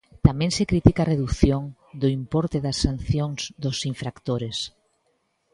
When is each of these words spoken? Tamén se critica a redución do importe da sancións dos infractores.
Tamén 0.27 0.51
se 0.57 0.67
critica 0.71 0.99
a 1.03 1.09
redución 1.13 1.63
do 2.01 2.07
importe 2.19 2.57
da 2.65 2.73
sancións 2.83 3.41
dos 3.63 3.77
infractores. 3.91 4.57